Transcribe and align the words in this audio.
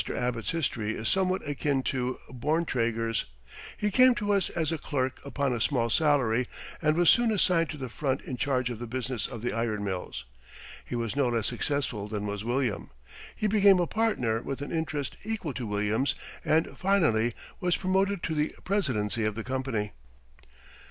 Abbott's 0.15 0.49
history 0.49 0.95
is 0.95 1.07
somewhat 1.07 1.47
akin 1.47 1.83
to 1.83 2.19
Borntraeger's. 2.27 3.25
He 3.77 3.91
came 3.91 4.15
to 4.15 4.33
us 4.33 4.49
as 4.49 4.71
a 4.71 4.79
clerk 4.79 5.19
upon 5.23 5.53
a 5.53 5.61
small 5.61 5.91
salary 5.91 6.47
and 6.81 6.95
was 6.97 7.07
soon 7.07 7.31
assigned 7.31 7.69
to 7.69 7.77
the 7.77 7.87
front 7.87 8.21
in 8.21 8.35
charge 8.35 8.71
of 8.71 8.79
the 8.79 8.87
business 8.87 9.27
of 9.27 9.43
the 9.43 9.53
iron 9.53 9.83
mills. 9.83 10.25
He 10.83 10.95
was 10.95 11.15
no 11.15 11.29
less 11.29 11.45
successful 11.45 12.07
than 12.07 12.25
was 12.25 12.43
William. 12.43 12.89
He 13.35 13.45
became 13.45 13.77
a 13.79 13.85
partner 13.85 14.41
with 14.41 14.63
an 14.63 14.71
interest 14.71 15.17
equal 15.23 15.53
to 15.53 15.67
William's, 15.67 16.15
and 16.43 16.75
finally 16.75 17.35
was 17.59 17.77
promoted 17.77 18.23
to 18.23 18.33
the 18.33 18.55
presidency 18.63 19.23
of 19.23 19.35
the 19.35 19.43
company. 19.43 19.91